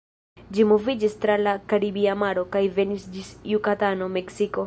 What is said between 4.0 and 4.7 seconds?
Meksiko.